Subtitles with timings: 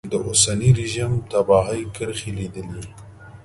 [0.11, 2.83] د اوسني رژیم تباهي کرښې لیدلې.